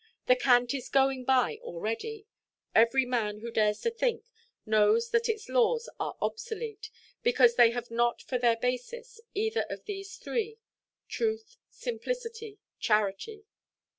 [0.25, 2.25] The cant is going by already.
[2.73, 4.25] Every man who dares to think
[4.65, 6.89] knows that its laws are obsolete,
[7.21, 13.45] because they have not for their basis either of these three—truth, simplicity, charity.